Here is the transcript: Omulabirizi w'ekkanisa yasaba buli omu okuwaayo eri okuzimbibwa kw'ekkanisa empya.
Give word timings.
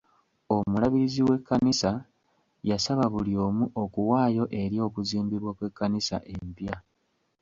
Omulabirizi 0.55 1.21
w'ekkanisa 1.27 1.91
yasaba 2.69 3.05
buli 3.13 3.33
omu 3.45 3.65
okuwaayo 3.83 4.43
eri 4.61 4.77
okuzimbibwa 4.87 5.51
kw'ekkanisa 5.57 6.15
empya. 6.33 6.75